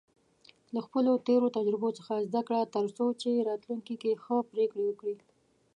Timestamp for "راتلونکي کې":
3.49-4.21